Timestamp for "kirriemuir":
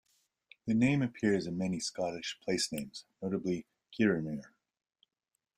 3.93-4.45